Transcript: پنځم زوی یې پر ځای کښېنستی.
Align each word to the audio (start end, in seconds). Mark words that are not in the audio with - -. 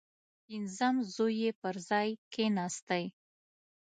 پنځم 0.45 0.95
زوی 1.13 1.33
یې 1.43 1.51
پر 1.61 1.75
ځای 1.89 2.09
کښېنستی. 2.31 3.03